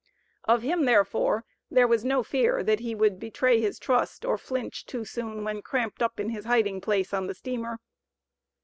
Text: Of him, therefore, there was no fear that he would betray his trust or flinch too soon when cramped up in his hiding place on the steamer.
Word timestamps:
Of 0.45 0.63
him, 0.63 0.85
therefore, 0.85 1.45
there 1.69 1.87
was 1.87 2.03
no 2.03 2.23
fear 2.23 2.63
that 2.63 2.79
he 2.79 2.95
would 2.95 3.19
betray 3.19 3.61
his 3.61 3.77
trust 3.77 4.25
or 4.25 4.35
flinch 4.35 4.83
too 4.87 5.05
soon 5.05 5.43
when 5.43 5.61
cramped 5.61 6.01
up 6.01 6.19
in 6.19 6.29
his 6.29 6.45
hiding 6.45 6.81
place 6.81 7.13
on 7.13 7.27
the 7.27 7.35
steamer. 7.35 7.77